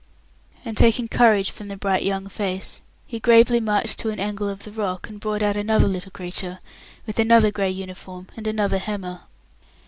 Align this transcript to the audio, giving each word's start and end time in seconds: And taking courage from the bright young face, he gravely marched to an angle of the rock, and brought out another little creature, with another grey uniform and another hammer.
And 0.65 0.75
taking 0.75 1.07
courage 1.07 1.51
from 1.51 1.67
the 1.67 1.77
bright 1.77 2.01
young 2.01 2.27
face, 2.27 2.81
he 3.05 3.19
gravely 3.19 3.59
marched 3.59 3.99
to 3.99 4.09
an 4.09 4.19
angle 4.19 4.49
of 4.49 4.63
the 4.63 4.71
rock, 4.71 5.07
and 5.07 5.19
brought 5.19 5.43
out 5.43 5.55
another 5.55 5.85
little 5.85 6.09
creature, 6.11 6.57
with 7.05 7.19
another 7.19 7.51
grey 7.51 7.69
uniform 7.69 8.27
and 8.35 8.47
another 8.47 8.79
hammer. 8.79 9.21